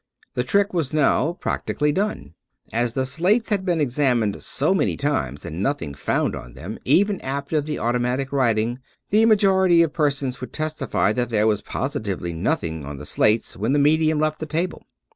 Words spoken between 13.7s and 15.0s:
the medium left the table.